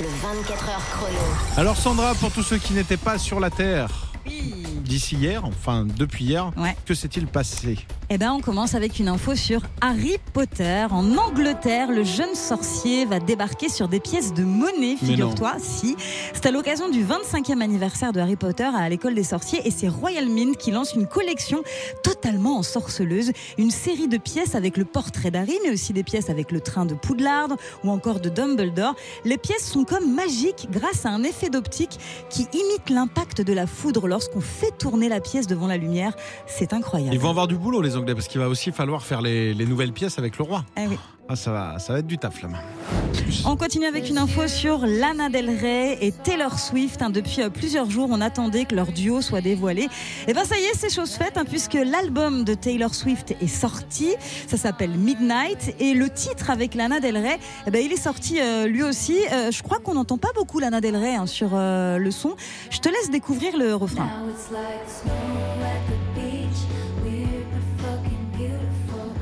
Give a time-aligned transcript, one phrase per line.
[0.00, 1.18] Le 24 heures chrono.
[1.56, 3.88] Alors Sandra, pour tous ceux qui n'étaient pas sur la Terre
[4.90, 6.76] d'ici hier, enfin depuis hier, Ouais.
[6.84, 7.78] que s'est-il passé
[8.10, 10.86] Eh ben, on commence avec une info sur Harry Potter.
[10.90, 15.52] En Angleterre, le jeune sorcier va débarquer sur des pièces de monnaie, figure-toi.
[15.62, 15.94] Si.
[16.34, 19.86] C'est à l'occasion du 25e anniversaire de Harry Potter à l'école des sorciers et c'est
[19.86, 21.62] Royal Mint qui lance une collection
[22.02, 23.30] totalement ensorceleuse.
[23.58, 26.84] Une série de pièces avec le portrait d'Harry, mais aussi des pièces avec le train
[26.84, 27.50] de Poudlard
[27.84, 28.96] ou encore de Dumbledore.
[29.24, 31.96] Les pièces sont comme magiques grâce à un effet d'optique
[32.28, 36.14] qui imite l'impact de la foudre lorsqu'on fait tourner la pièce devant la lumière.
[36.46, 37.14] C'est incroyable.
[37.14, 39.66] Ils vont avoir du boulot les Anglais parce qu'il va aussi falloir faire les, les
[39.66, 40.64] nouvelles pièces avec le roi.
[40.76, 40.98] Eh oui.
[41.32, 42.48] Ah, ça va, ça va être du taf là.
[43.46, 47.02] On continue avec une info sur Lana Del Rey et Taylor Swift.
[47.02, 47.10] hein.
[47.10, 49.88] Depuis euh, plusieurs jours, on attendait que leur duo soit dévoilé.
[50.26, 53.46] Et ben ça y est, c'est chose faite hein, puisque l'album de Taylor Swift est
[53.46, 54.16] sorti.
[54.48, 58.40] Ça s'appelle Midnight et le titre avec Lana Del Rey, eh ben, il est sorti
[58.40, 59.16] euh, lui aussi.
[59.32, 62.34] Euh, je crois qu'on n'entend pas beaucoup Lana Del Rey hein, sur euh, le son.
[62.70, 64.08] Je te laisse découvrir le refrain.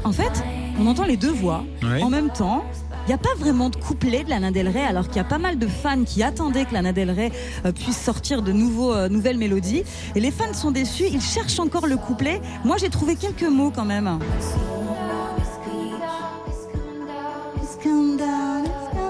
[0.05, 0.43] En fait,
[0.79, 1.65] on entend les deux voix
[2.03, 2.65] en même temps.
[3.07, 5.25] Il n'y a pas vraiment de couplet de Lana Del Rey, alors qu'il y a
[5.25, 7.33] pas mal de fans qui attendaient que Lana Del Rey
[7.65, 9.83] euh, puisse sortir de nouveaux, euh, nouvelles mélodies.
[10.15, 12.43] Et les fans sont déçus, ils cherchent encore le couplet.
[12.67, 14.19] Moi, j'ai trouvé quelques mots quand même.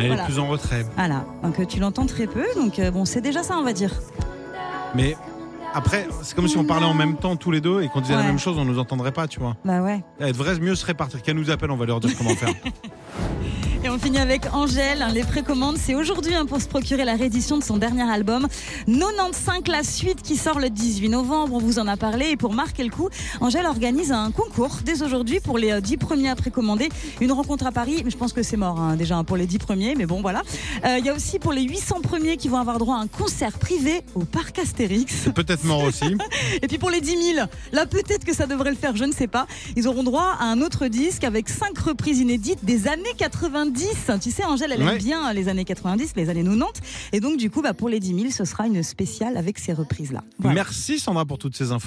[0.01, 0.87] Elle est plus en retrait.
[0.97, 3.73] Voilà, donc euh, tu l'entends très peu, donc euh, bon, c'est déjà ça, on va
[3.73, 3.93] dire.
[4.95, 5.17] Mais
[5.79, 8.17] après, c'est comme si on parlait en même temps tous les deux et qu'on disait
[8.17, 9.57] la même chose, on nous entendrait pas, tu vois.
[9.65, 10.03] Bah ouais.
[10.19, 11.23] Elle devrait mieux se répartir.
[11.23, 12.49] Qu'elle nous appelle, on va leur dire comment faire.
[13.89, 15.03] Et on finit avec Angèle.
[15.15, 18.47] Les précommandes, c'est aujourd'hui hein, pour se procurer la réédition de son dernier album
[18.87, 21.55] 95, la suite qui sort le 18 novembre.
[21.55, 22.27] On vous en a parlé.
[22.33, 23.09] Et pour marquer le coup,
[23.41, 26.91] Angèle organise un concours dès aujourd'hui pour les euh, 10 premiers à précommander.
[27.23, 28.03] Une rencontre à Paris.
[28.05, 29.95] Mais je pense que c'est mort hein, déjà hein, pour les 10 premiers.
[29.95, 30.43] Mais bon, voilà.
[30.85, 33.07] Euh, Il y a aussi pour les 800 premiers qui vont avoir droit à un
[33.07, 35.15] concert privé au parc Astérix.
[35.25, 36.15] C'est peut-être mort aussi.
[36.63, 39.13] Et puis pour les 10 000, là peut-être que ça devrait le faire, je ne
[39.13, 39.47] sais pas.
[39.77, 43.78] Ils auront droit à un autre disque avec cinq reprises inédites des années 90.
[44.21, 44.93] Tu sais, Angèle, elle Ouais.
[44.93, 46.81] aime bien les années 90, les années 90.
[47.13, 49.73] Et donc du coup, bah, pour les 10 000, ce sera une spéciale avec ces
[49.73, 50.23] reprises-là.
[50.39, 50.55] Voilà.
[50.55, 51.87] Merci Sandra pour toutes ces infos.